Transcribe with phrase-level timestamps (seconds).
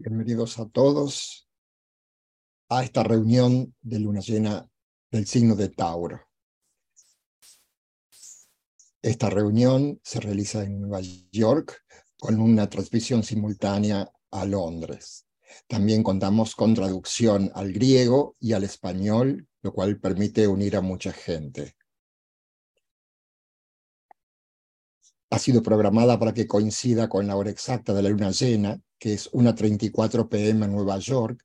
[0.00, 1.48] Bienvenidos a todos
[2.68, 4.70] a esta reunión de luna llena
[5.10, 6.20] del signo de Tauro.
[9.02, 11.00] Esta reunión se realiza en Nueva
[11.32, 11.84] York
[12.16, 15.26] con una transmisión simultánea a Londres.
[15.66, 21.10] También contamos con traducción al griego y al español, lo cual permite unir a mucha
[21.10, 21.74] gente.
[25.30, 29.14] Ha sido programada para que coincida con la hora exacta de la luna llena, que
[29.14, 31.44] es 1.34 pm en Nueva York,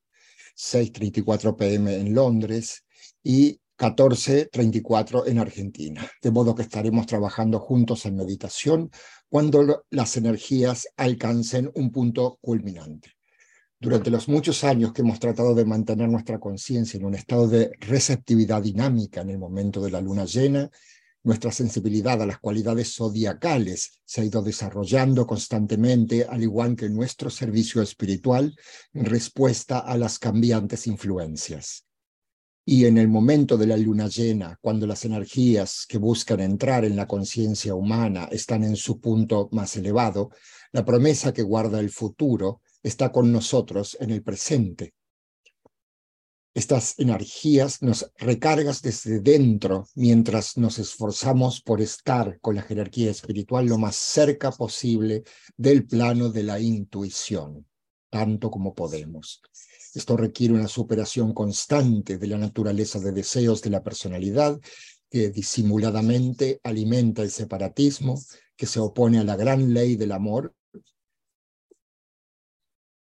[0.56, 2.86] 6.34 pm en Londres
[3.22, 6.10] y 14.34 en Argentina.
[6.22, 8.92] De modo que estaremos trabajando juntos en meditación
[9.28, 13.12] cuando las energías alcancen un punto culminante.
[13.80, 17.72] Durante los muchos años que hemos tratado de mantener nuestra conciencia en un estado de
[17.80, 20.70] receptividad dinámica en el momento de la luna llena,
[21.24, 27.30] nuestra sensibilidad a las cualidades zodiacales se ha ido desarrollando constantemente, al igual que nuestro
[27.30, 28.56] servicio espiritual,
[28.94, 31.86] en respuesta a las cambiantes influencias.
[32.66, 36.96] Y en el momento de la luna llena, cuando las energías que buscan entrar en
[36.96, 40.30] la conciencia humana están en su punto más elevado,
[40.72, 44.94] la promesa que guarda el futuro está con nosotros en el presente
[46.54, 53.66] estas energías nos recargas desde dentro mientras nos esforzamos por estar con la jerarquía espiritual
[53.66, 55.24] lo más cerca posible
[55.58, 57.66] del plano de la intuición,
[58.10, 59.42] tanto como podemos.
[59.96, 64.60] Esto requiere una superación constante de la naturaleza de deseos de la personalidad
[65.10, 68.20] que disimuladamente alimenta el separatismo,
[68.56, 70.56] que se opone a la gran ley del amor.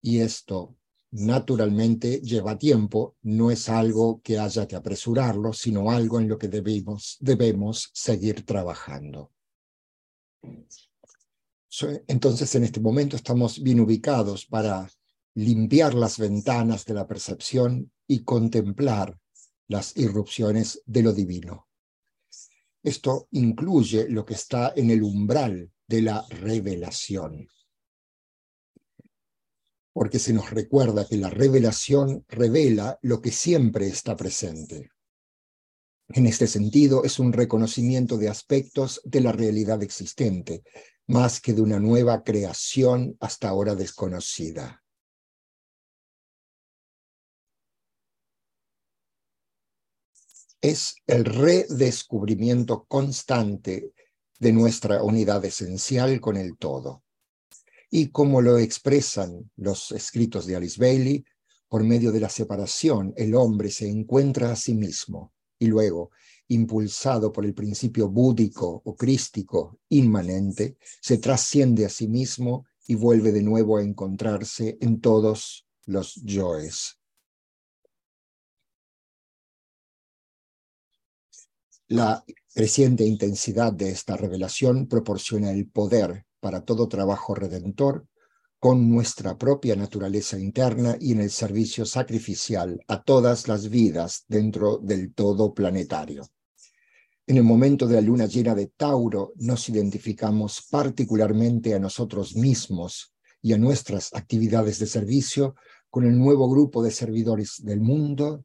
[0.02, 0.76] Y esto
[1.12, 6.48] naturalmente lleva tiempo, no es algo que haya que apresurarlo, sino algo en lo que
[6.48, 9.33] debemos, debemos seguir trabajando.
[12.06, 14.88] Entonces, en este momento estamos bien ubicados para
[15.34, 19.19] limpiar las ventanas de la percepción y contemplar
[19.69, 21.69] las irrupciones de lo divino.
[22.82, 27.47] Esto incluye lo que está en el umbral de la revelación
[29.92, 34.90] porque se nos recuerda que la revelación revela lo que siempre está presente.
[36.08, 40.62] En este sentido, es un reconocimiento de aspectos de la realidad existente,
[41.06, 44.82] más que de una nueva creación hasta ahora desconocida.
[50.60, 53.92] Es el redescubrimiento constante
[54.38, 57.02] de nuestra unidad esencial con el todo
[57.90, 61.24] y como lo expresan los escritos de Alice Bailey,
[61.68, 66.10] por medio de la separación el hombre se encuentra a sí mismo y luego,
[66.48, 73.30] impulsado por el principio búdico o crístico inmanente, se trasciende a sí mismo y vuelve
[73.30, 76.98] de nuevo a encontrarse en todos los yoes.
[81.88, 82.24] La
[82.54, 88.06] creciente intensidad de esta revelación proporciona el poder para todo trabajo redentor
[88.58, 94.78] con nuestra propia naturaleza interna y en el servicio sacrificial a todas las vidas dentro
[94.78, 96.28] del todo planetario.
[97.26, 103.14] En el momento de la luna llena de Tauro nos identificamos particularmente a nosotros mismos
[103.40, 105.54] y a nuestras actividades de servicio
[105.88, 108.44] con el nuevo grupo de servidores del mundo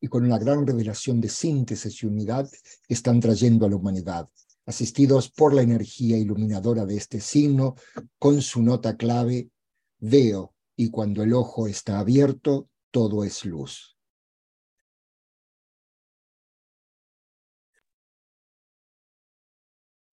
[0.00, 2.48] y con una gran revelación de síntesis y unidad
[2.86, 4.28] que están trayendo a la humanidad
[4.66, 7.74] asistidos por la energía iluminadora de este signo,
[8.18, 9.50] con su nota clave,
[9.98, 13.96] veo, y cuando el ojo está abierto, todo es luz.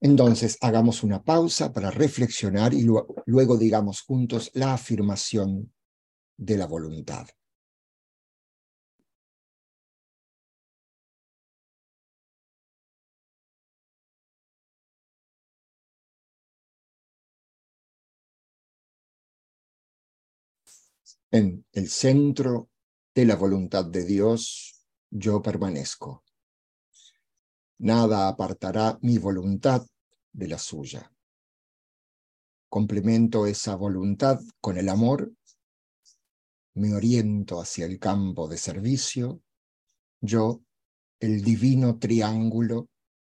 [0.03, 2.88] Entonces, hagamos una pausa para reflexionar y
[3.25, 5.72] luego digamos juntos la afirmación
[6.38, 7.28] de la voluntad.
[21.33, 22.69] En el centro
[23.16, 26.25] de la voluntad de Dios yo permanezco.
[27.80, 29.88] Nada apartará mi voluntad
[30.33, 31.10] de la suya.
[32.69, 35.31] Complemento esa voluntad con el amor,
[36.74, 39.42] me oriento hacia el campo de servicio,
[40.19, 40.62] yo,
[41.22, 42.89] el divino triángulo,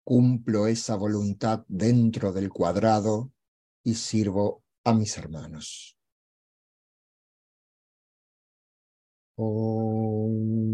[0.03, 3.33] cumplo esa voluntad dentro del cuadrado
[3.85, 5.97] y sirvo a mis hermanos.
[9.37, 10.74] Om.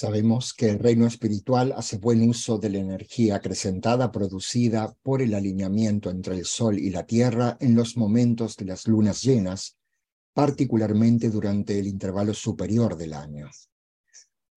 [0.00, 5.34] Sabemos que el reino espiritual hace buen uso de la energía acrecentada producida por el
[5.34, 9.76] alineamiento entre el Sol y la Tierra en los momentos de las lunas llenas,
[10.32, 13.50] particularmente durante el intervalo superior del año.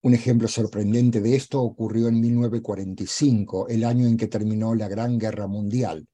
[0.03, 5.19] Un ejemplo sorprendente de esto ocurrió en 1945, el año en que terminó la Gran
[5.19, 6.07] Guerra Mundial.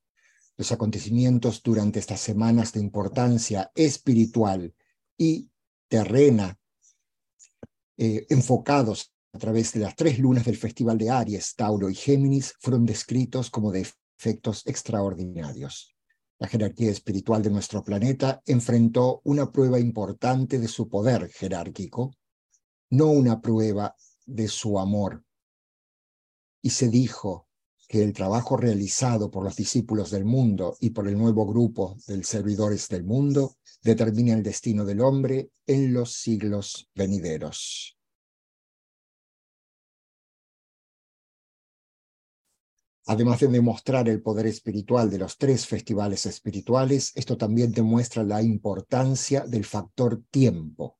[0.57, 4.73] Los acontecimientos durante estas semanas de importancia espiritual
[5.15, 5.51] y
[5.87, 6.57] terrena
[7.95, 12.53] eh, enfocados a través de las tres lunas del Festival de Aries, Tauro y Géminis,
[12.59, 13.87] fueron descritos como de
[14.17, 15.95] efectos extraordinarios.
[16.39, 22.15] La jerarquía espiritual de nuestro planeta enfrentó una prueba importante de su poder jerárquico,
[22.91, 23.95] no una prueba
[24.25, 25.23] de su amor.
[26.61, 27.47] Y se dijo
[27.87, 32.23] que el trabajo realizado por los discípulos del mundo y por el nuevo grupo de
[32.23, 37.98] servidores del mundo determina el destino del hombre en los siglos venideros.
[43.09, 48.43] Además de demostrar el poder espiritual de los tres festivales espirituales, esto también demuestra la
[48.43, 50.99] importancia del factor tiempo.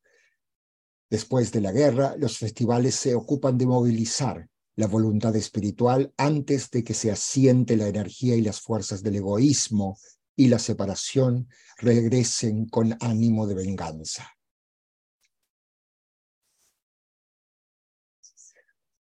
[1.07, 6.83] Después de la guerra, los festivales se ocupan de movilizar la voluntad espiritual antes de
[6.83, 9.99] que se asiente la energía y las fuerzas del egoísmo
[10.35, 11.47] y la separación
[11.77, 14.38] regresen con ánimo de venganza.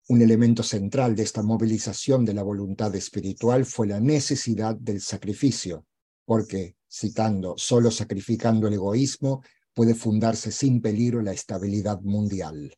[0.09, 5.85] Un elemento central de esta movilización de la voluntad espiritual fue la necesidad del sacrificio,
[6.23, 9.43] porque, citando, solo sacrificando el egoísmo
[9.73, 12.73] puede fundarse sin peligro la estabilidad mundial.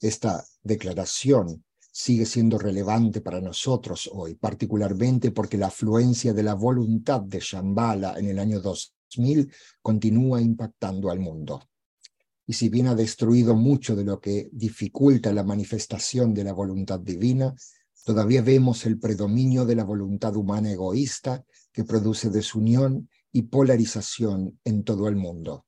[0.00, 7.22] Esta declaración sigue siendo relevante para nosotros hoy, particularmente porque la afluencia de la voluntad
[7.22, 9.52] de Shambhala en el año 2000
[9.82, 11.69] continúa impactando al mundo.
[12.50, 16.98] Y si bien ha destruido mucho de lo que dificulta la manifestación de la voluntad
[16.98, 17.54] divina,
[18.04, 24.82] todavía vemos el predominio de la voluntad humana egoísta que produce desunión y polarización en
[24.82, 25.66] todo el mundo.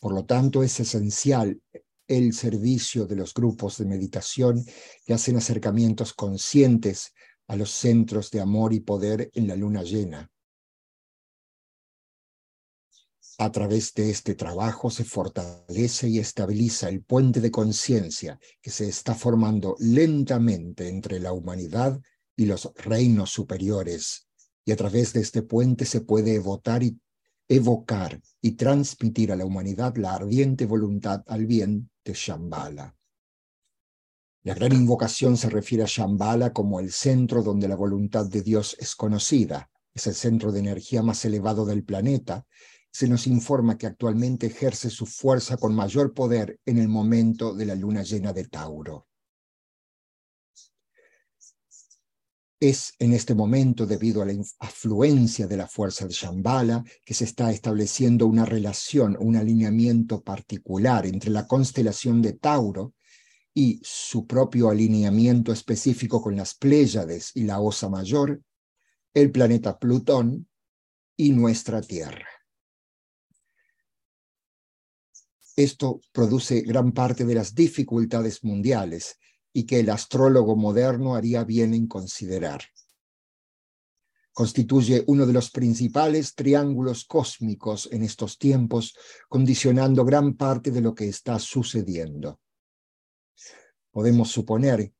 [0.00, 1.60] Por lo tanto, es esencial
[2.06, 4.64] el servicio de los grupos de meditación
[5.04, 7.12] que hacen acercamientos conscientes
[7.48, 10.30] a los centros de amor y poder en la luna llena.
[13.40, 18.88] A través de este trabajo se fortalece y estabiliza el puente de conciencia que se
[18.88, 22.00] está formando lentamente entre la humanidad
[22.36, 24.26] y los reinos superiores.
[24.64, 30.14] Y a través de este puente se puede evocar y, transmitir a la humanidad la
[30.14, 32.96] ardiente voluntad al bien Shambhala.
[34.42, 38.76] La gran invocación se refiere a Shambhala como el centro donde la voluntad de Dios
[38.80, 39.70] es conocida.
[39.94, 42.46] Es el centro de energía más elevado del planeta.
[42.90, 47.66] Se nos informa que actualmente ejerce su fuerza con mayor poder en el momento de
[47.66, 49.06] la luna llena de Tauro.
[52.60, 57.22] Es en este momento, debido a la afluencia de la fuerza de Shambhala, que se
[57.22, 62.94] está estableciendo una relación, un alineamiento particular entre la constelación de Tauro
[63.54, 68.42] y su propio alineamiento específico con las Pléyades y la Osa Mayor,
[69.14, 70.48] el planeta Plutón
[71.16, 72.37] y nuestra Tierra.
[75.58, 79.18] Esto produce gran parte de las dificultades mundiales
[79.52, 82.60] y que el astrólogo moderno haría bien en considerar.
[84.32, 88.96] Constituye uno de los principales triángulos cósmicos en estos tiempos,
[89.28, 92.38] condicionando gran parte de lo que está sucediendo.
[93.90, 94.92] Podemos suponer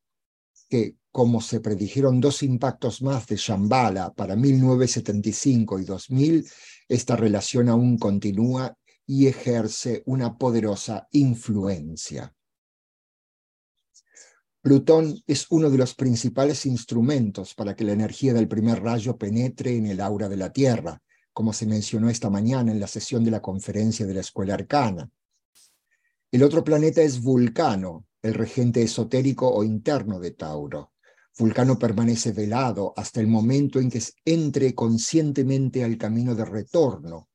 [0.69, 6.51] que, como se predijeron dos impactos más de Shambhala para 1975 y 2000,
[6.89, 8.77] esta relación aún continúa
[9.11, 12.35] y ejerce una poderosa influencia.
[14.61, 19.75] Plutón es uno de los principales instrumentos para que la energía del primer rayo penetre
[19.75, 21.01] en el aura de la Tierra,
[21.33, 25.11] como se mencionó esta mañana en la sesión de la conferencia de la Escuela Arcana.
[26.31, 30.93] El otro planeta es Vulcano, el regente esotérico o interno de Tauro.
[31.39, 37.28] Vulcano permanece velado hasta el momento en que entre conscientemente al camino de retorno.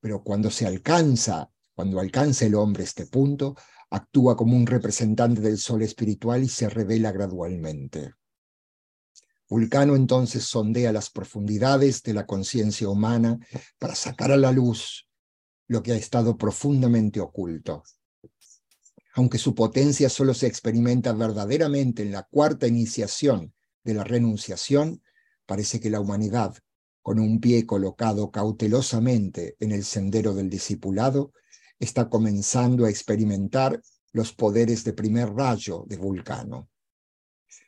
[0.00, 3.56] Pero cuando se alcanza, cuando alcanza el hombre este punto,
[3.90, 8.14] actúa como un representante del sol espiritual y se revela gradualmente.
[9.48, 13.38] Vulcano entonces sondea las profundidades de la conciencia humana
[13.78, 15.08] para sacar a la luz
[15.68, 17.82] lo que ha estado profundamente oculto.
[19.14, 25.02] Aunque su potencia solo se experimenta verdaderamente en la cuarta iniciación de la renunciación,
[25.46, 26.56] parece que la humanidad,
[27.08, 31.32] con un pie colocado cautelosamente en el sendero del discipulado,
[31.78, 33.80] está comenzando a experimentar
[34.12, 36.68] los poderes de primer rayo de Vulcano.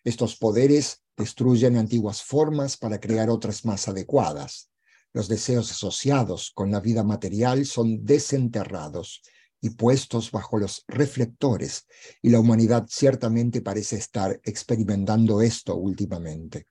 [0.04, 4.68] Estos poderes destruyen antiguas formas para crear otras más adecuadas.
[5.14, 9.22] Los deseos asociados con la vida material son desenterrados
[9.62, 11.86] y puestos bajo los reflectores,
[12.20, 16.66] y la humanidad ciertamente parece estar experimentando esto últimamente.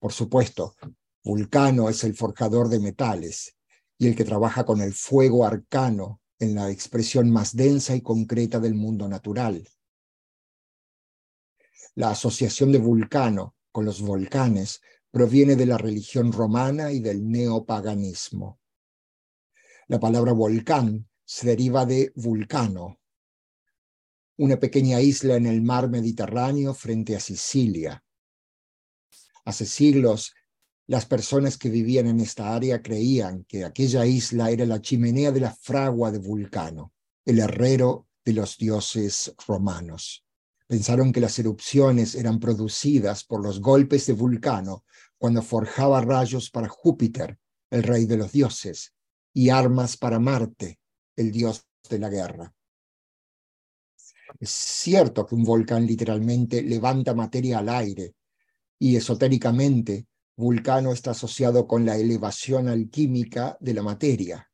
[0.00, 0.74] Por supuesto,
[1.22, 3.56] Vulcano es el forjador de metales
[3.98, 8.58] y el que trabaja con el fuego arcano en la expresión más densa y concreta
[8.58, 9.68] del mundo natural.
[11.94, 14.80] La asociación de Vulcano con los volcanes
[15.10, 18.58] proviene de la religión romana y del neopaganismo.
[19.86, 23.00] La palabra volcán se deriva de vulcano,
[24.38, 28.02] una pequeña isla en el mar Mediterráneo frente a Sicilia.
[29.44, 30.34] Hace siglos
[30.86, 35.38] las personas que vivían en esta área creían que aquella isla era la chimenea de
[35.38, 36.92] la fragua de Vulcano,
[37.24, 40.24] el herrero de los dioses romanos.
[40.66, 44.84] Pensaron que las erupciones eran producidas por los golpes de Vulcano
[45.16, 47.38] cuando forjaba rayos para Júpiter,
[47.70, 48.92] el rey de los dioses,
[49.32, 50.80] y armas para Marte,
[51.14, 52.52] el dios de la guerra.
[54.40, 58.14] Es cierto que un volcán literalmente levanta materia al aire
[58.80, 64.50] y esotéricamente Vulcano está asociado con la elevación alquímica de la materia.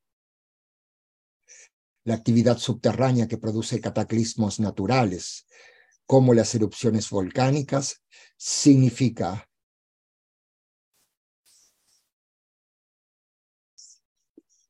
[2.05, 5.47] La actividad subterránea que produce cataclismos naturales,
[6.07, 8.03] como las erupciones volcánicas,
[8.37, 9.49] significa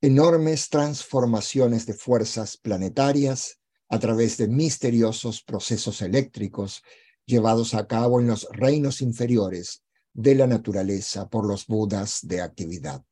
[0.02, 3.58] enormes transformaciones de fuerzas planetarias
[3.88, 6.82] a través de misteriosos procesos eléctricos
[7.26, 9.82] llevados a cabo en los reinos inferiores
[10.14, 13.04] de la naturaleza por los budas de actividad.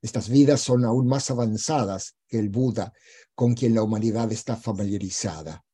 [0.00, 2.92] Estas vidas son aún más avanzadas que el Buda
[3.34, 5.64] con quien la humanidad está familiarizada.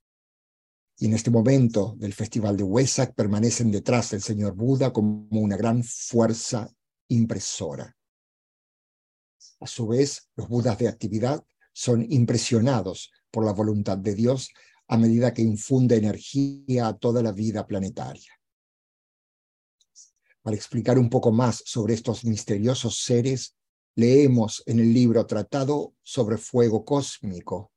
[0.99, 5.57] Y en este momento del Festival de Wesak permanecen detrás del Señor Buda como una
[5.57, 6.71] gran fuerza
[7.09, 7.97] impresora.
[9.61, 14.51] A su vez, los Budas de actividad son impresionados por la voluntad de Dios
[14.91, 18.41] a medida que infunde energía a toda la vida planetaria
[20.43, 23.57] para explicar un poco más sobre estos misteriosos seres,
[23.95, 27.71] leemos en el libro Tratado sobre Fuego Cósmico.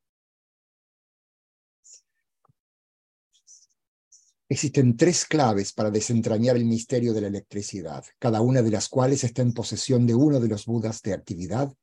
[4.47, 9.23] Existen tres claves para desentrañar el misterio de la electricidad, cada una de las cuales
[9.23, 11.73] está en posesión de uno de los budas de actividad,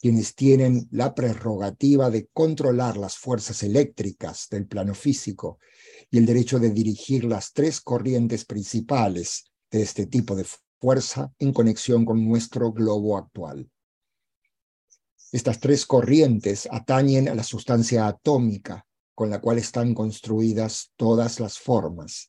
[0.00, 5.58] quienes tienen la prerrogativa de controlar las fuerzas eléctricas del plano físico
[6.10, 10.46] y el derecho de dirigir las tres corrientes principales de este tipo de
[10.80, 13.70] fuerza en conexión con nuestro globo actual.
[15.32, 21.58] Estas tres corrientes atañen a la sustancia atómica con la cual están construidas todas las
[21.58, 22.28] formas.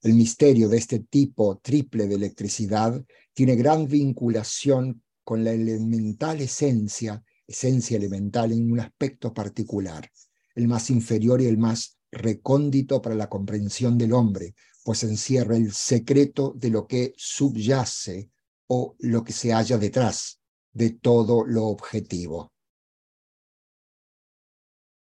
[0.00, 7.22] El misterio de este tipo triple de electricidad tiene gran vinculación con la elemental esencia,
[7.46, 10.10] esencia elemental en un aspecto particular,
[10.54, 15.72] el más inferior y el más recóndito para la comprensión del hombre, pues encierra el
[15.72, 18.30] secreto de lo que subyace
[18.66, 20.40] o lo que se halla detrás
[20.72, 22.52] de todo lo objetivo.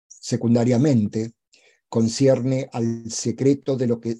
[0.08, 1.34] Secundariamente,
[1.88, 4.16] concierne al secreto de lo que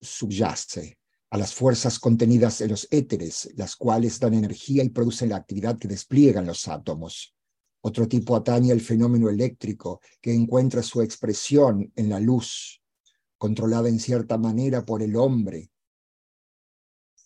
[0.00, 0.98] subyace,
[1.32, 5.78] a las fuerzas contenidas en los éteres, las cuales dan energía y producen la actividad
[5.78, 7.34] que despliegan los átomos.
[7.80, 12.82] Otro tipo atañe al fenómeno eléctrico, que encuentra su expresión en la luz,
[13.38, 15.70] controlada en cierta manera por el hombre,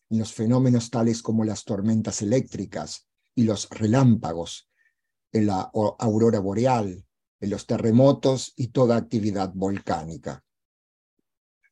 [0.09, 4.71] en los fenómenos tales como las tormentas eléctricas y los relámpagos,
[5.33, 5.63] en la
[5.99, 7.05] aurora boreal,
[7.41, 10.46] en los terremotos y toda actividad volcánica.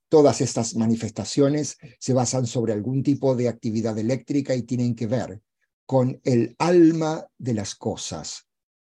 [0.08, 5.42] Todas estas manifestaciones se basan sobre algún tipo de actividad eléctrica y tienen que ver
[5.87, 8.46] con el alma de las cosas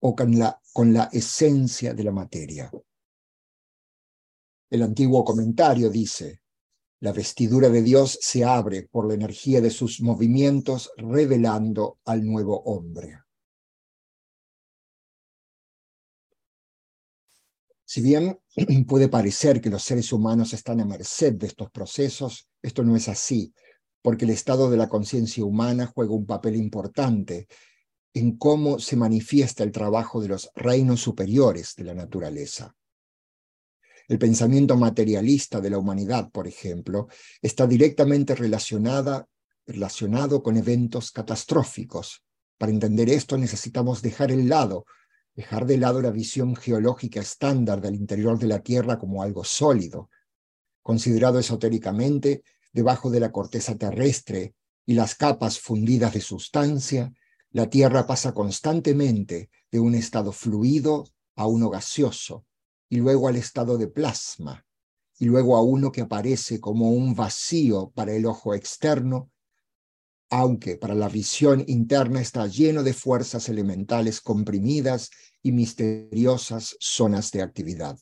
[0.02, 2.72] o con la, esencia de la materia.
[4.70, 6.42] El antiguo comentario dice,
[7.02, 12.62] la vestidura de Dios se abre por la energía de sus movimientos, revelando al nuevo
[12.64, 13.20] hombre.
[17.92, 18.40] Si bien
[18.88, 23.10] puede parecer que los seres humanos están a merced de estos procesos, esto no es
[23.10, 23.52] así,
[24.04, 27.48] porque el estado de la conciencia humana juega un papel importante
[28.14, 32.76] en cómo se manifiesta el trabajo de los reinos superiores de la naturaleza.
[34.08, 37.08] El pensamiento materialista de la humanidad, por ejemplo,
[37.42, 39.28] está directamente relacionada,
[39.66, 42.24] relacionado con eventos catastróficos,
[42.60, 44.86] Para entender esto necesitamos dejar el lado,
[45.40, 50.10] dejar de lado la visión geológica estándar del interior de la Tierra como algo sólido,
[50.84, 52.44] considerado esotéricamente
[52.74, 54.54] debajo de la corteza terrestre
[54.86, 57.14] y las capas fundidas de sustancia,
[57.52, 62.46] la Tierra pasa constantemente de un estado fluido a uno gaseoso,
[62.90, 64.66] y luego al estado de plasma,
[65.20, 69.32] y luego a uno que aparece como un vacío para el ojo externo,
[70.30, 75.10] aunque para la visión interna está lleno de fuerzas elementales comprimidas
[75.42, 77.98] y misteriosas zonas de actividad.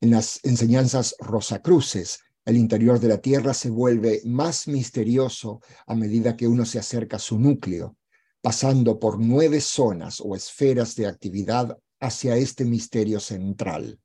[0.00, 6.36] En las enseñanzas rosacruces, el interior de la Tierra se vuelve más misterioso a medida
[6.36, 7.96] que uno se acerca a su núcleo,
[8.40, 14.00] pasando por nueve zonas o esferas de actividad hacia este misterio central.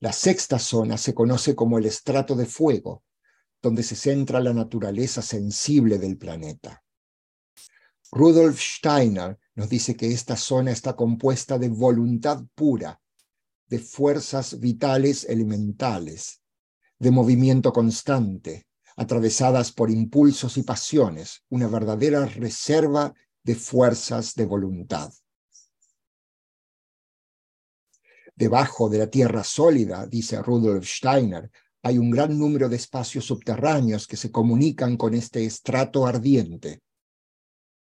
[0.00, 3.02] La sexta zona se conoce como el estrato de fuego,
[3.64, 6.84] donde se centra la naturaleza sensible del planeta.
[8.12, 13.00] Rudolf Steiner nos dice que esta zona está compuesta de voluntad pura,
[13.66, 16.42] de fuerzas vitales elementales,
[16.98, 18.66] de movimiento constante,
[18.96, 25.10] atravesadas por impulsos y pasiones, una verdadera reserva de fuerzas de voluntad.
[28.36, 31.50] Debajo de la tierra sólida, dice Rudolf Steiner,
[31.86, 36.80] hay un gran número de espacios subterráneos que se comunican con este estrato ardiente.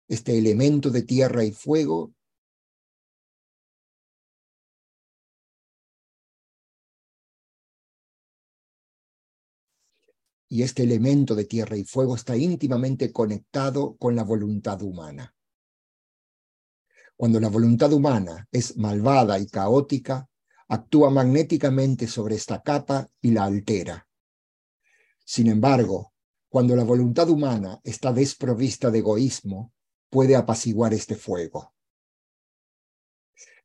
[0.08, 2.12] Este elemento de tierra y fuego
[10.50, 15.36] y este elemento de tierra y fuego está íntimamente conectado con la voluntad humana.
[17.16, 20.28] Cuando la voluntad humana es malvada y caótica,
[20.68, 24.08] actúa magnéticamente sobre esta capa y la altera.
[25.26, 26.14] Sin embargo,
[26.50, 29.74] cuando la voluntad humana está desprovista de egoísmo,
[30.10, 31.74] puede apaciguar este fuego.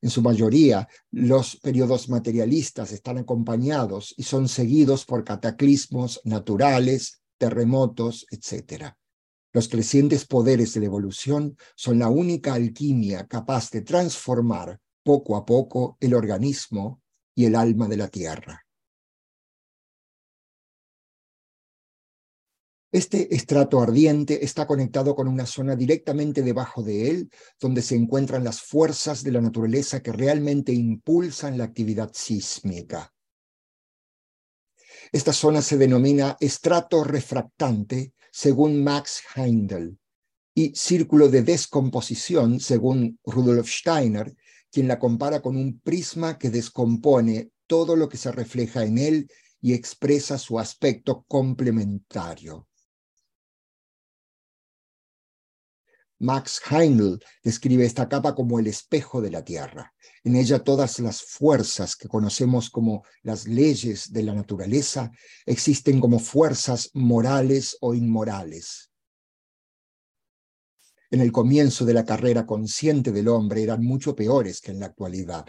[0.00, 8.26] En su mayoría, los periodos materialistas están acompañados y son seguidos por cataclismos naturales, terremotos,
[8.30, 8.94] etc.
[9.52, 15.44] Los crecientes poderes de la evolución son la única alquimia capaz de transformar poco a
[15.44, 17.02] poco el organismo
[17.34, 18.66] y el alma de la tierra.
[22.90, 27.30] Este estrato ardiente está conectado con una zona directamente debajo de él,
[27.60, 33.12] donde se encuentran las fuerzas de la naturaleza que realmente impulsan la actividad sísmica.
[35.12, 39.98] Esta zona se denomina estrato refractante, según Max Heindel,
[40.54, 44.34] y círculo de descomposición, según Rudolf Steiner,
[44.70, 49.30] quien la compara con un prisma que descompone todo lo que se refleja en él
[49.60, 52.68] y expresa su aspecto complementario.
[56.20, 59.94] Max Heinl describe esta capa como el espejo de la Tierra.
[60.24, 65.12] En ella todas las fuerzas que conocemos como las leyes de la naturaleza
[65.46, 68.87] existen como fuerzas morales o inmorales.
[71.10, 74.86] En el comienzo de la carrera consciente del hombre eran mucho peores que en la
[74.86, 75.46] actualidad.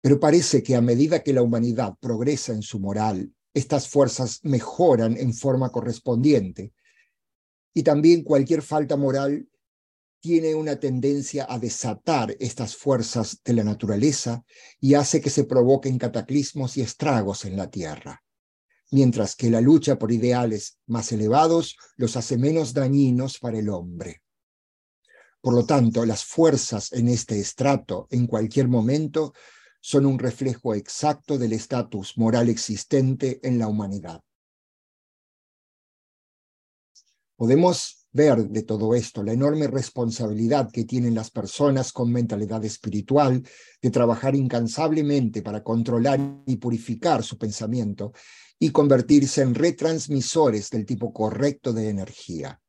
[0.00, 5.16] Pero parece que a medida que la humanidad progresa en su moral, estas fuerzas mejoran
[5.16, 6.72] en forma correspondiente
[7.74, 9.48] y también cualquier falta moral
[10.20, 14.42] tiene una tendencia a desatar estas fuerzas de la naturaleza
[14.80, 18.24] y hace que se provoquen cataclismos y estragos en la Tierra,
[18.90, 24.23] mientras que la lucha por ideales más elevados los hace menos dañinos para el hombre.
[25.44, 29.34] Por lo tanto, las fuerzas en este estrato en cualquier momento
[29.78, 34.22] son un reflejo exacto del estatus moral existente en la humanidad.
[37.36, 43.46] Podemos ver de todo esto, la enorme responsabilidad que tienen las personas con mentalidad espiritual
[43.82, 48.14] de trabajar incansablemente para controlar y purificar su pensamiento
[48.58, 52.62] y convertirse en retransmisores del tipo correcto de energía.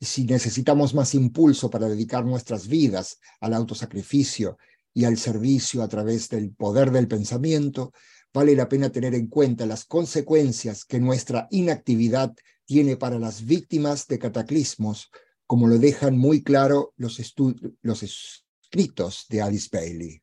[0.00, 4.58] Si necesitamos más impulso para dedicar nuestras vidas al autosacrificio
[4.92, 7.92] y al servicio a través del poder del pensamiento,
[8.32, 12.34] vale la pena tener en cuenta las consecuencias que nuestra inactividad
[12.66, 15.10] tiene para las víctimas de cataclismos,
[15.46, 20.20] como lo dejan muy claro los escritos de Alice Bailey.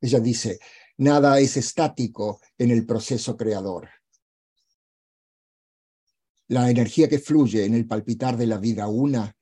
[0.00, 0.58] Ella dice,
[0.98, 3.88] nada es estático en el proceso creador.
[6.48, 9.34] La energía que fluye en el palpitar de la vida una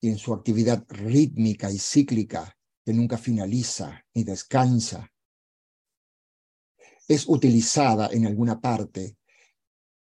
[0.00, 5.12] y en su actividad rítmica y cíclica que nunca finaliza ni descansa,
[7.06, 9.16] es utilizada en alguna parte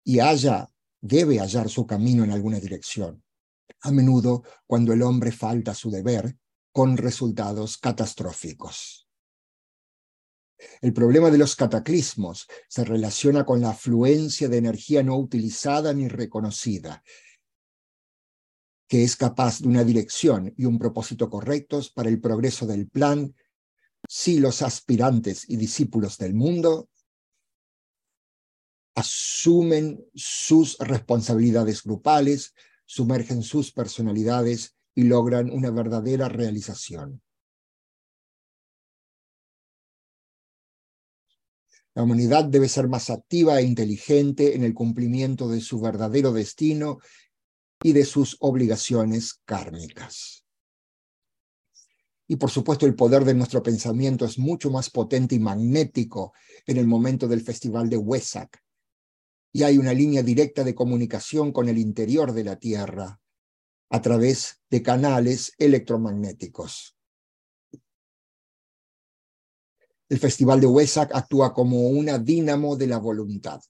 [0.05, 0.69] y haya,
[1.01, 3.23] debe hallar su camino en alguna dirección.
[3.83, 6.37] A menudo, cuando el hombre falta su deber,
[6.73, 9.08] con resultados catastróficos.
[10.81, 16.09] El problema de los cataclismos se relaciona con la afluencia de energía no utilizada ni
[16.09, 17.03] reconocida,
[18.89, 23.35] que es capaz de una dirección y un propósito correctos para el progreso del plan
[24.09, 26.89] si los aspirantes y discípulos del mundo
[28.95, 37.23] asumen sus responsabilidades grupales, sumergen sus personalidades y logran una verdadera realización.
[41.99, 47.01] La humanidad debe ser más activa e inteligente en el cumplimiento de su verdadero destino
[47.83, 50.45] y de sus obligaciones kármicas.
[52.29, 56.35] Y por supuesto el poder de nuestro pensamiento es mucho más potente y magnético
[56.69, 58.63] en el momento del festival de Wesak.
[59.53, 63.21] Y hay una línea directa de comunicación con el interior de la Tierra
[63.91, 66.98] a través de canales electromagnéticos.
[70.11, 73.61] El Festival de Wesak actúa como una dínamo de la voluntad.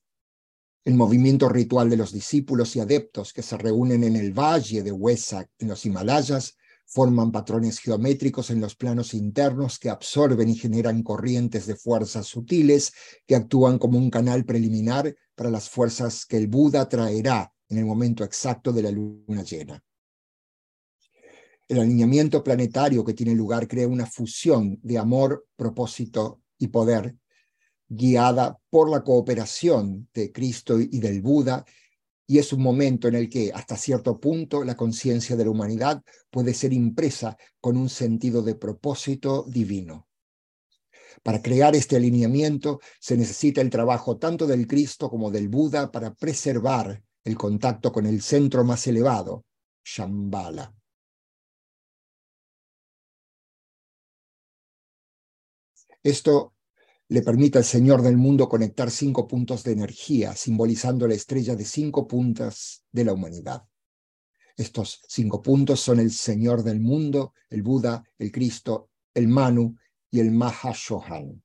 [0.85, 4.93] El movimiento ritual de los discípulos y adeptos que se reúnen en el valle de
[4.93, 11.03] Wesak, en los Himalayas, forman patrones geométricos en los planos internos que absorben y generan
[11.03, 12.93] corrientes de fuerzas sutiles
[13.27, 17.85] que actúan como un canal preliminar para las fuerzas que el Buda traerá en el
[17.85, 19.83] momento exacto de la luna llena.
[21.69, 27.15] El alineamiento planetario que tiene lugar crea una fusión de amor, propósito y poder,
[27.87, 31.63] guiada por la cooperación de Cristo y del Buda
[32.25, 36.03] y es un momento en el que hasta cierto punto la conciencia de la humanidad
[36.31, 40.07] puede ser impresa con un sentido de propósito divino.
[41.21, 46.15] Para crear este alineamiento se necesita el trabajo tanto del Cristo como del Buda para
[46.15, 49.45] preservar el contacto con el centro más elevado,
[49.83, 50.78] Shambhala.
[56.03, 56.55] Esto
[57.09, 61.65] le permite al Señor del mundo conectar cinco puntos de energía, simbolizando la estrella de
[61.65, 63.67] cinco puntas de la humanidad.
[64.55, 69.75] Estos cinco puntos son el Señor del mundo, el Buda, el Cristo, el Manu
[70.11, 71.43] y el Mahashohan.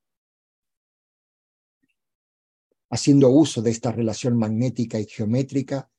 [2.91, 5.91] Haciendo uso de esta relación magnética y geométrica,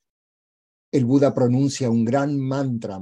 [0.92, 3.02] el Buda pronuncia un gran mantra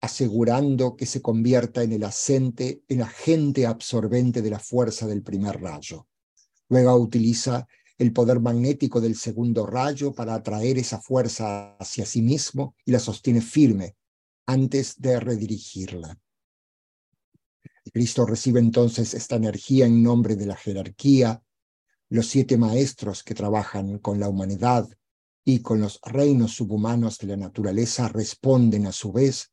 [0.00, 5.60] asegurando que se convierta en el asente, el agente absorbente de la fuerza del primer
[5.60, 6.06] rayo.
[6.68, 7.66] Luego utiliza
[7.98, 12.98] el poder magnético del segundo rayo para atraer esa fuerza hacia sí mismo y la
[12.98, 13.96] sostiene firme
[14.46, 16.18] antes de redirigirla.
[17.92, 21.42] Cristo recibe entonces esta energía en nombre de la jerarquía,
[22.08, 24.88] los siete maestros que trabajan con la humanidad
[25.44, 29.52] y con los reinos subhumanos de la naturaleza responden a su vez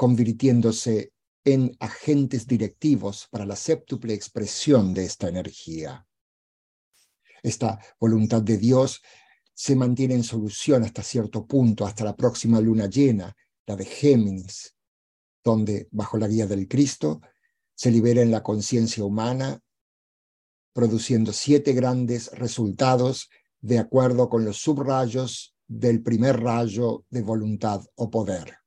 [0.00, 1.12] convirtiéndose
[1.44, 6.06] en agentes directivos para la séptuple expresión de esta energía.
[7.42, 9.02] Esta voluntad de Dios
[9.52, 13.36] se mantiene en solución hasta cierto punto, hasta la próxima luna llena,
[13.66, 14.74] la de Géminis,
[15.44, 17.20] donde, bajo la guía del Cristo,
[17.74, 19.60] se libera en la conciencia humana,
[20.72, 23.28] produciendo siete grandes resultados
[23.60, 28.59] de acuerdo con los subrayos del primer rayo de voluntad o poder.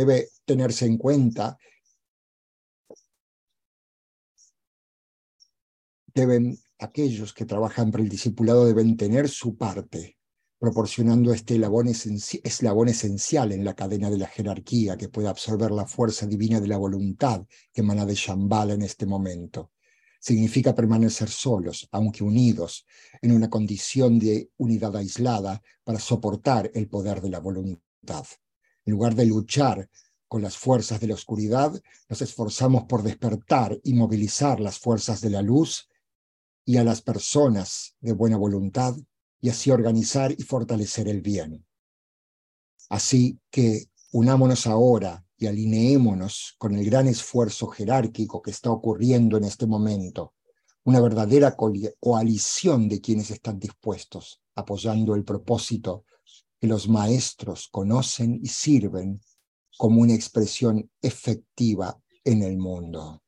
[0.00, 1.58] Debe tenerse en cuenta.
[6.14, 10.16] Deben, aquellos que trabajan para el discipulado deben tener su parte,
[10.58, 16.26] proporcionando este eslabón, esencial en la cadena de la jerarquía que puede absorber la fuerza
[16.26, 19.72] divina de la voluntad que emana de Shambhala en este momento.
[20.18, 22.86] Significa permanecer solos, aunque unidos,
[23.20, 28.26] en una condición de unidad aislada para soportar el poder de la voluntad.
[28.90, 29.88] En lugar de luchar
[30.26, 35.30] con las fuerzas de la oscuridad, nos esforzamos por despertar y movilizar las fuerzas de
[35.30, 35.88] la luz
[36.64, 38.96] y a las personas de buena voluntad
[39.40, 41.64] y así organizar y fortalecer el bien.
[42.88, 49.44] Así que unámonos ahora y alineémonos con el gran esfuerzo jerárquico que está ocurriendo en
[49.44, 50.34] este momento,
[50.82, 56.06] una verdadera coalición de quienes están dispuestos, apoyando el propósito
[56.60, 59.20] que los maestros conocen y sirven
[59.78, 63.22] como una expresión efectiva en el mundo.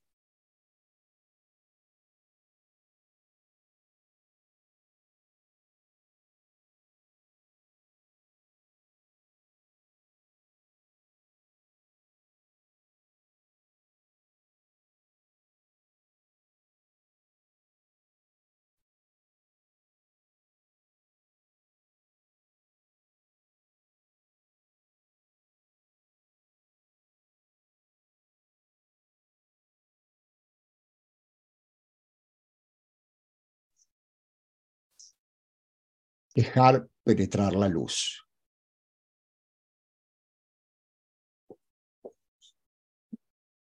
[36.34, 38.26] Dejar penetrar la luz.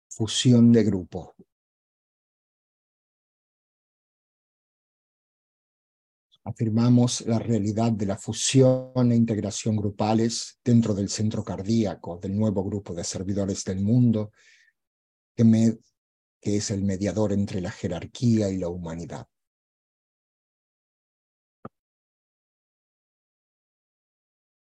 [0.08, 1.34] Fusión de grupo.
[6.44, 12.64] afirmamos la realidad de la fusión e integración grupales dentro del centro cardíaco del nuevo
[12.64, 14.32] grupo de servidores del mundo,
[15.34, 15.78] que,
[16.40, 19.28] es el mediador entre la jerarquía y la humanidad.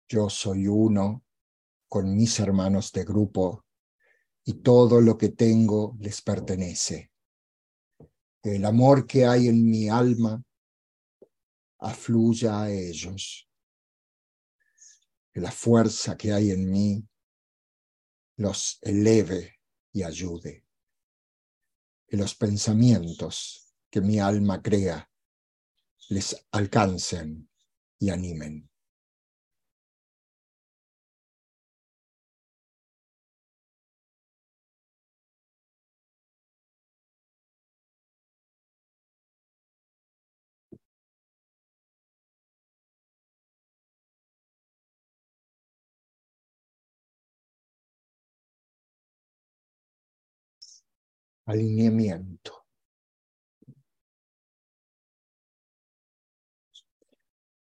[0.09, 1.25] Yo soy uno
[1.89, 3.65] con mis hermanos de grupo
[4.45, 7.11] y todo lo que tengo les pertenece.
[8.43, 10.41] El amor que hay en mi alma
[11.79, 13.49] afluya a ellos.
[15.33, 17.05] Que la fuerza que hay en mí
[18.37, 19.59] los eleve
[19.93, 20.65] y ayude.
[22.07, 25.11] Que los pensamientos que mi alma crea
[26.09, 27.51] les alcancen
[27.99, 28.71] y animen.
[51.47, 52.67] Alineamiento.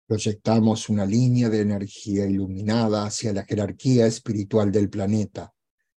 [0.05, 5.53] Proyectamos una línea de energía iluminada hacia la jerarquía espiritual del planeta,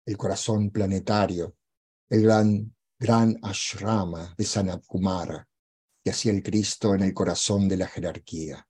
[0.05, 1.57] el corazón planetario,
[2.09, 5.47] el gran, gran ashrama de Sanat Kumara
[6.03, 8.67] y hacia el Cristo en el corazón de la jerarquía.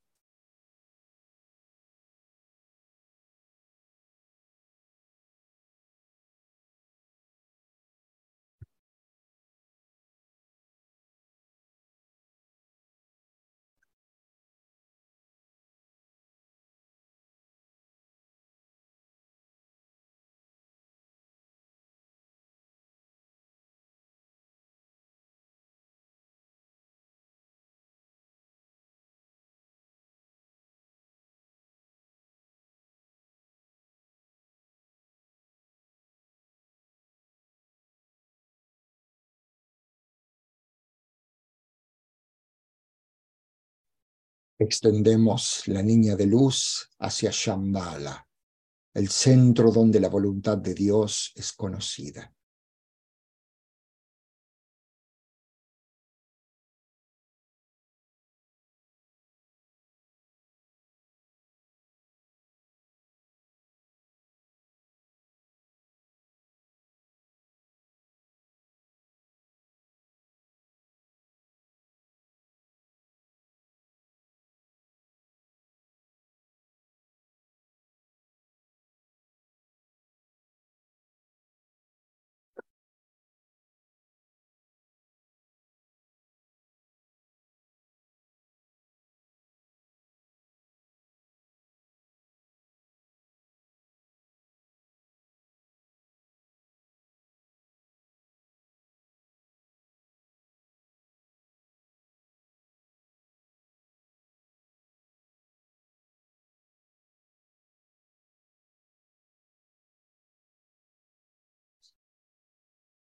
[44.62, 48.28] Extendemos la niña de luz hacia Shambhala,
[48.92, 52.30] el centro donde la voluntad de Dios es conocida.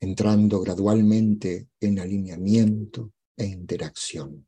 [0.00, 4.46] entrando gradualmente en alineamiento e interacción.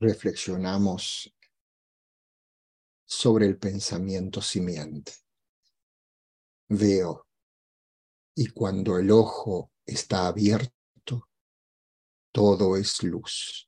[0.00, 1.34] Reflexionamos
[3.04, 5.12] sobre el pensamiento simiente.
[6.68, 7.26] Veo,
[8.34, 11.28] y cuando el ojo está abierto,
[12.32, 13.67] todo es luz.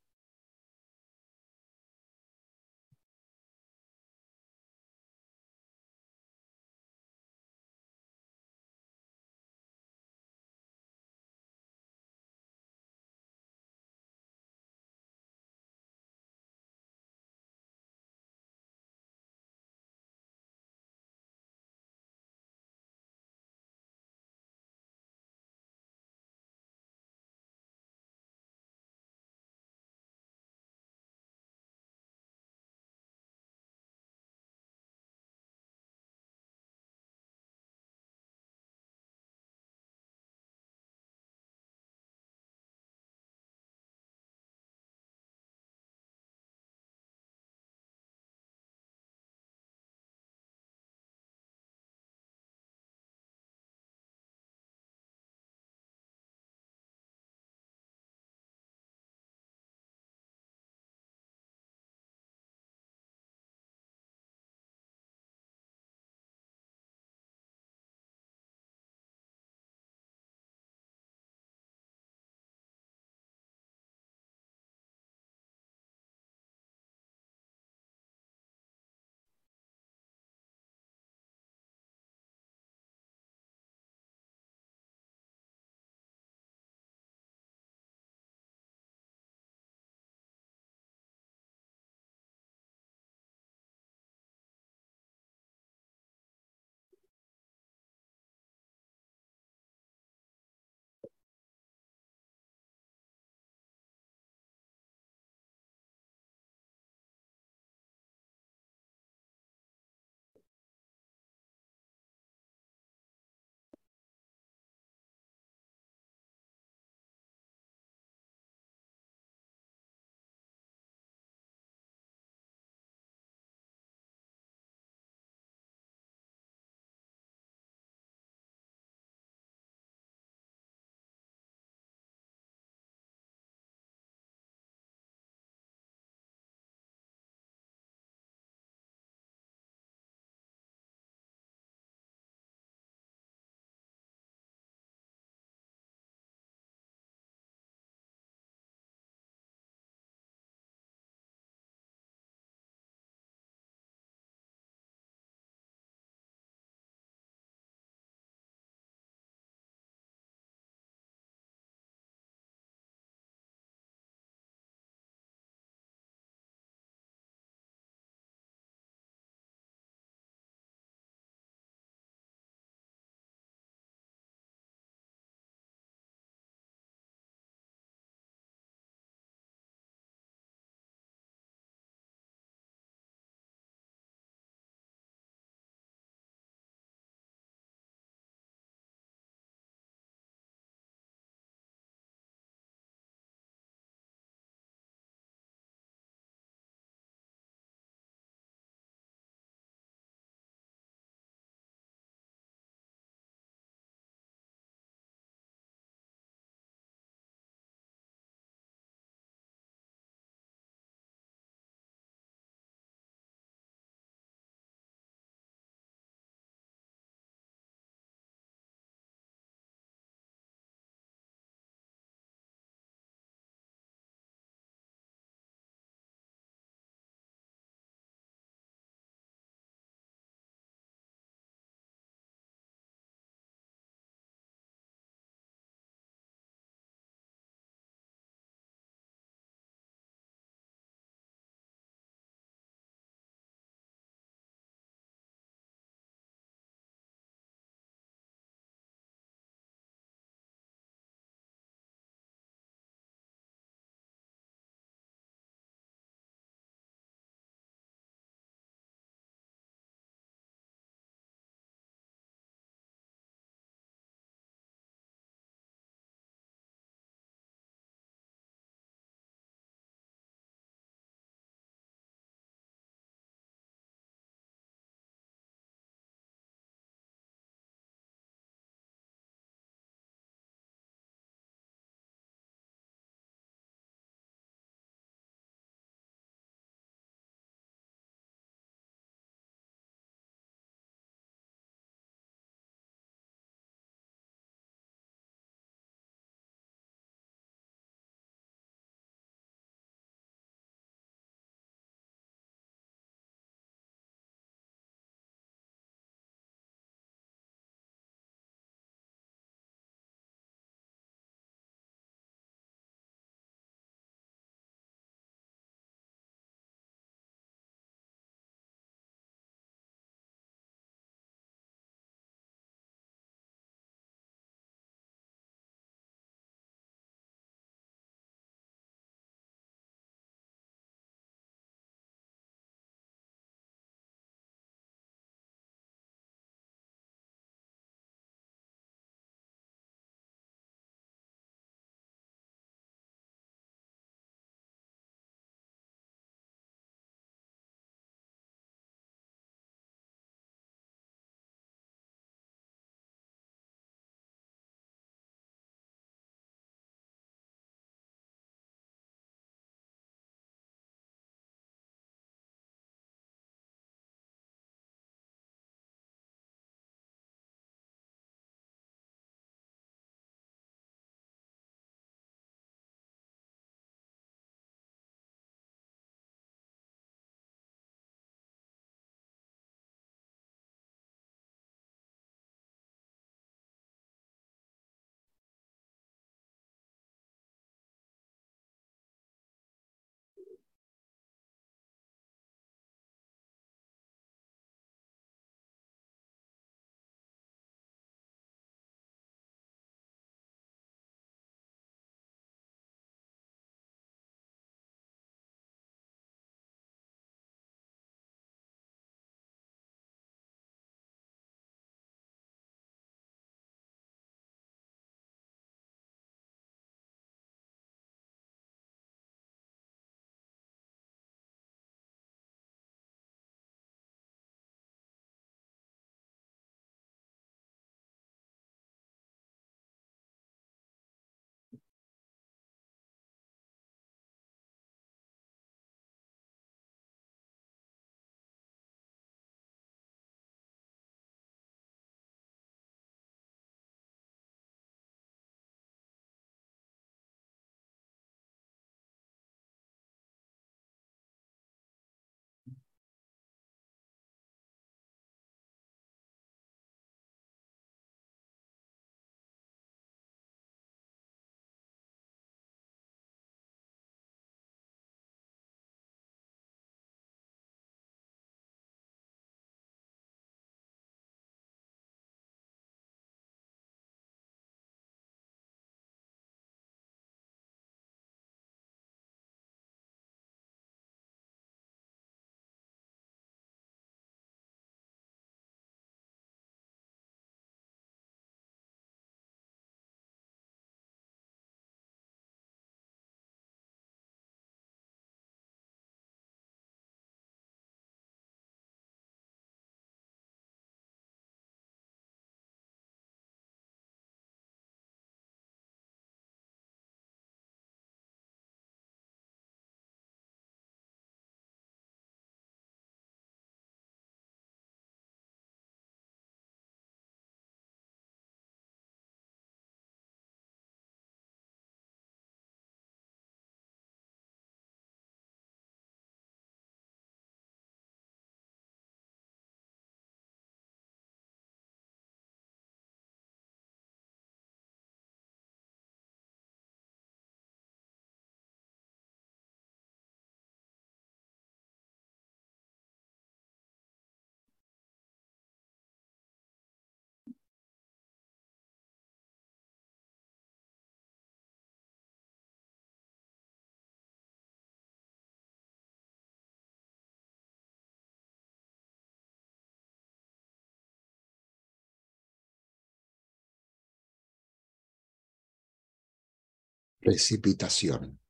[567.20, 568.40] Precipitación.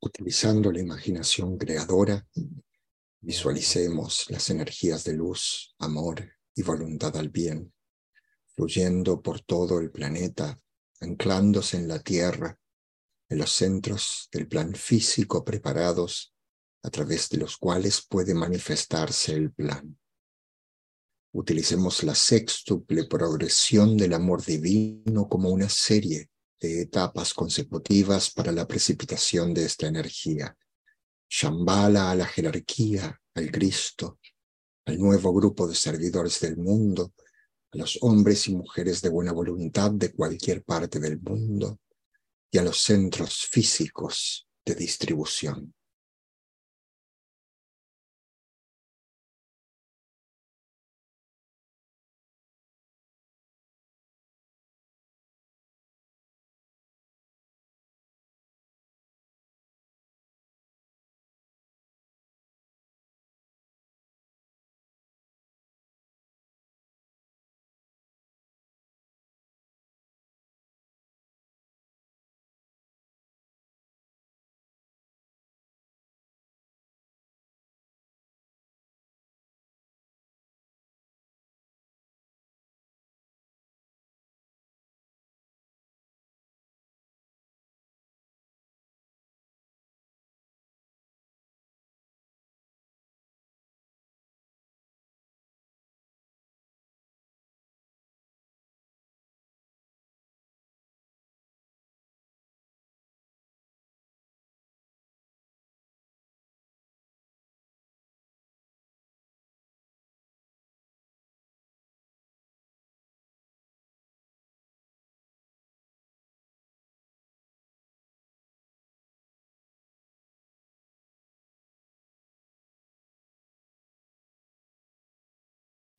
[0.00, 2.26] Utilizando la imaginación creadora,
[3.20, 7.72] visualicemos las energías de luz, amor y voluntad al bien,
[8.56, 10.60] fluyendo por todo el planeta,
[10.98, 12.58] anclándose en la Tierra,
[13.28, 16.34] en los centros del plan físico preparados
[16.82, 19.99] a través de los cuales puede manifestarse el plan.
[21.32, 26.28] Utilicemos la sextuple progresión del amor divino como una serie
[26.60, 30.56] de etapas consecutivas para la precipitación de esta energía.
[31.28, 34.18] Shambhala a la jerarquía, al Cristo,
[34.86, 37.12] al nuevo grupo de servidores del mundo,
[37.72, 41.78] a los hombres y mujeres de buena voluntad de cualquier parte del mundo
[42.50, 45.72] y a los centros físicos de distribución.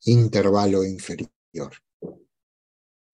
[0.06, 1.30] Intervalo inferior.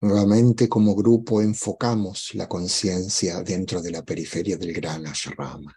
[0.02, 5.76] Nuevamente como grupo enfocamos la conciencia dentro de la periferia del gran ashrama.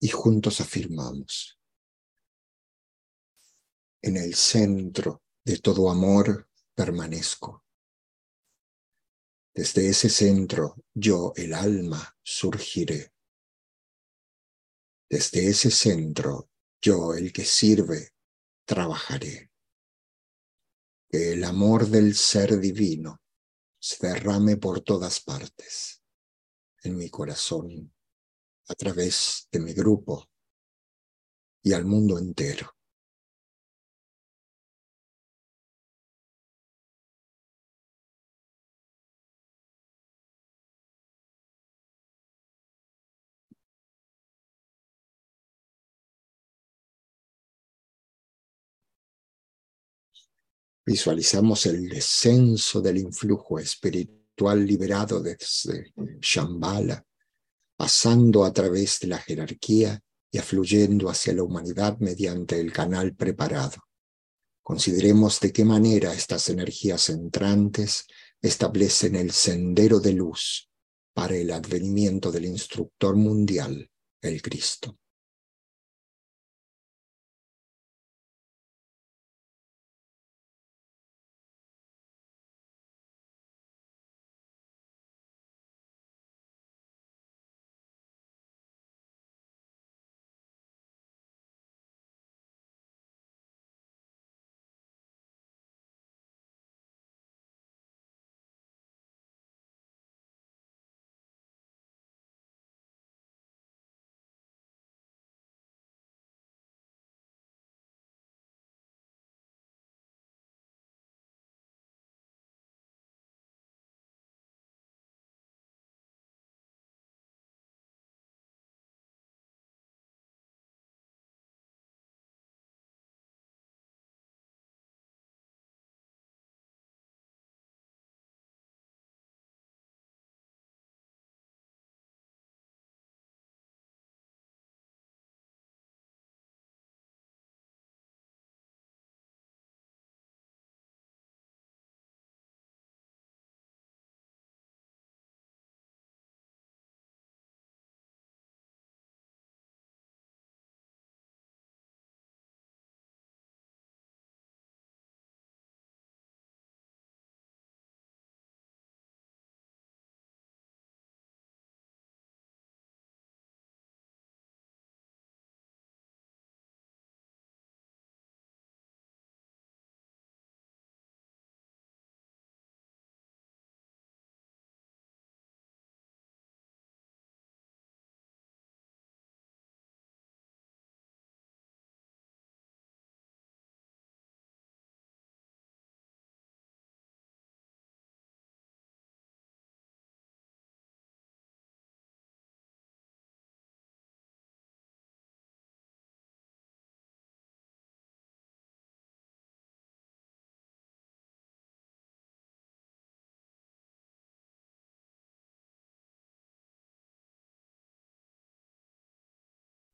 [0.00, 1.58] Y juntos afirmamos,
[4.00, 7.64] en el centro de todo amor permanezco.
[9.52, 13.12] Desde ese centro yo, el alma, surgiré.
[15.10, 16.48] Desde ese centro
[16.80, 18.12] yo, el que sirve,
[18.68, 19.50] trabajaré.
[21.10, 23.22] Que el amor del ser divino
[23.80, 26.02] se derrame por todas partes,
[26.82, 27.94] en mi corazón,
[28.68, 30.28] a través de mi grupo
[31.62, 32.77] y al mundo entero.
[50.88, 57.04] Visualizamos el descenso del influjo espiritual liberado desde Shambhala,
[57.76, 63.76] pasando a través de la jerarquía y afluyendo hacia la humanidad mediante el canal preparado.
[64.62, 68.06] Consideremos de qué manera estas energías entrantes
[68.40, 70.70] establecen el sendero de luz
[71.12, 73.90] para el advenimiento del instructor mundial,
[74.22, 74.98] el Cristo.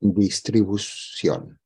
[0.00, 1.60] Distribución.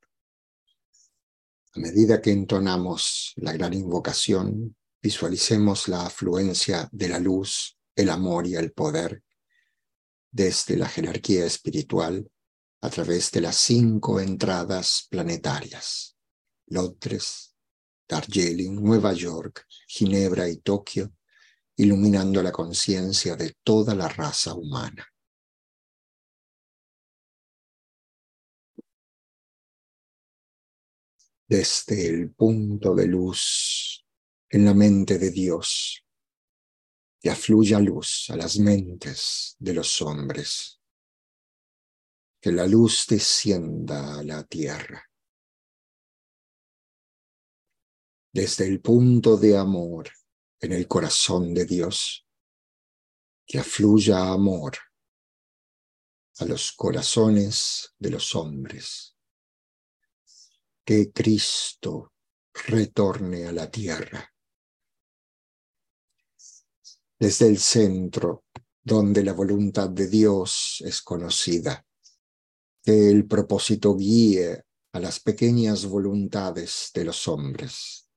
[1.74, 8.46] A medida que entonamos la gran invocación, visualicemos la afluencia de la luz, el amor
[8.46, 9.22] y el poder
[10.30, 12.30] desde la jerarquía espiritual
[12.80, 16.16] a través de las cinco entradas planetarias,
[16.66, 17.54] Londres,
[18.08, 21.12] Darjeeling, Nueva York, Ginebra y Tokio,
[21.76, 25.06] iluminando la conciencia de toda la raza humana.
[31.48, 34.06] Desde el punto de luz
[34.50, 36.04] en la mente de Dios,
[37.20, 40.78] que afluya luz a las mentes de los hombres,
[42.38, 45.02] que la luz descienda a la tierra.
[48.30, 50.10] Desde el punto de amor
[50.60, 52.26] en el corazón de Dios,
[53.46, 54.76] que afluya amor
[56.40, 59.17] a los corazones de los hombres.
[60.88, 62.14] Que Cristo
[62.66, 64.26] retorne a la tierra.
[67.20, 68.46] Desde el centro,
[68.82, 71.86] donde la voluntad de Dios es conocida,
[72.82, 78.08] que el propósito guíe a las pequeñas voluntades de los hombres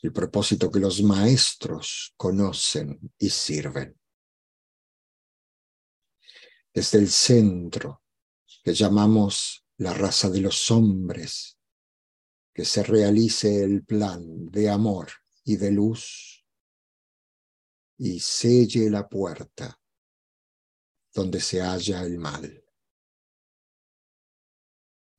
[0.00, 4.00] el propósito que los maestros conocen y sirven.
[6.72, 8.02] Desde el centro,
[8.64, 11.57] que llamamos la raza de los hombres,
[12.58, 15.12] que se realice el plan de amor
[15.44, 16.44] y de luz
[17.98, 19.80] y selle la puerta
[21.14, 22.64] donde se halla el mal.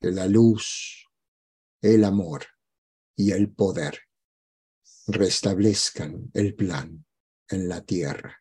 [0.02, 1.06] Que la luz,
[1.82, 2.46] el amor
[3.16, 3.98] y el poder
[5.08, 7.06] restablezcan el plan
[7.48, 8.38] en la tierra.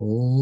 [0.00, 0.39] Oh.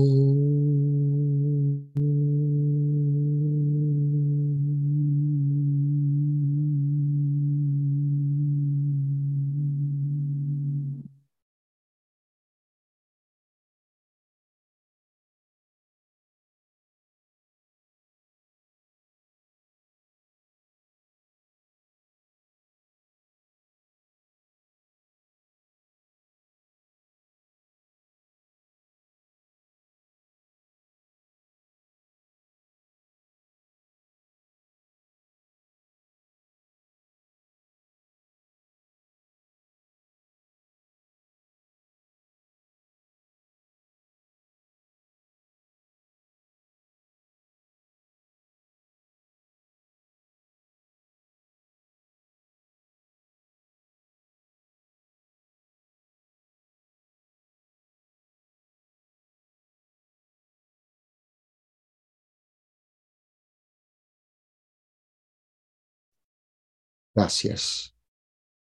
[67.18, 67.96] Gracias.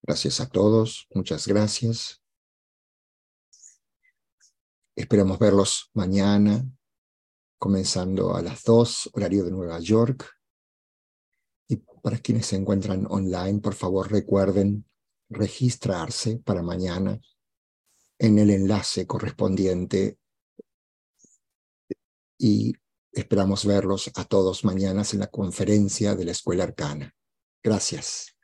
[0.02, 1.06] Gracias a todos.
[1.12, 2.22] Muchas gracias.
[4.96, 6.64] Esperamos verlos mañana,
[7.58, 10.26] comenzando a las 2, horario de Nueva York.
[11.68, 14.88] Y para quienes se encuentran online, por favor recuerden
[15.28, 17.20] registrarse para mañana
[18.18, 20.18] en el enlace correspondiente
[22.38, 22.72] y
[23.12, 27.14] esperamos verlos a todos mañana en la conferencia de la Escuela Arcana.
[27.62, 28.35] Gracias.